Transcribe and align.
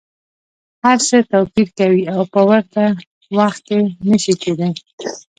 هر 0.85 0.97
څه 1.07 1.17
توپیر 1.31 1.67
کوي 1.79 2.03
او 2.13 2.21
په 2.33 2.41
ورته 2.49 2.83
وخت 3.37 3.59
کي 3.67 3.79
نه 4.09 4.17
شي 4.23 4.33
کیدای. 4.41 4.71